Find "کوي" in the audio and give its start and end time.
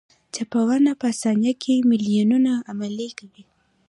3.19-3.43